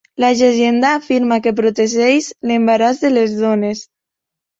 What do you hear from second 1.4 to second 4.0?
que protegeix l'embaràs de les dones.